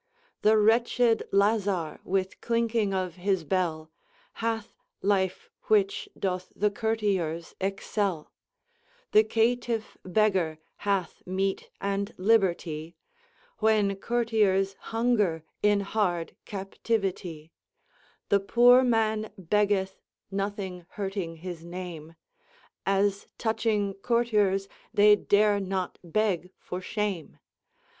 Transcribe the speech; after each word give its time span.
The 0.41 0.57
wretched 0.57 1.21
lazar 1.31 1.99
with 2.03 2.41
clinking 2.41 2.91
of 2.91 3.17
his 3.17 3.43
bell, 3.43 3.91
Hath 4.41 4.73
life 5.03 5.51
which 5.65 6.09
doth 6.17 6.51
the 6.55 6.71
courtiers 6.71 7.53
excell; 7.61 8.31
The 9.11 9.23
caytif 9.23 9.97
begger 10.03 10.57
hath 10.77 11.21
meate 11.27 11.69
and 11.79 12.15
libertie, 12.17 12.95
When 13.59 13.95
courtiers 13.95 14.73
hunger 14.89 15.43
in 15.61 15.81
harde 15.81 16.35
captivitie. 16.47 17.51
The 18.29 18.39
poore 18.39 18.83
man 18.83 19.31
beggeth 19.37 20.01
nothing 20.31 20.87
hurting 20.97 21.35
his 21.45 21.63
name, 21.63 22.15
As 22.87 23.27
touching 23.37 23.93
courters 23.93 24.67
they 24.91 25.15
dare 25.15 25.59
not 25.59 25.99
beg 26.03 26.49
for 26.57 26.81
shame. 26.81 27.37